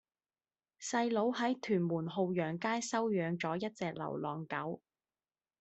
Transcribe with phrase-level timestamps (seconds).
[0.81, 4.81] 細佬喺屯門浩洋街收養左一隻流浪狗